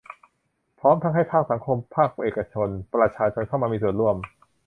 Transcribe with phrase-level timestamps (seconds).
[0.79, 4.17] พร้อมทั้งให้ภาคสังคม ภาคเอกชน ประชาชนเข้ามามีส่วนร่วม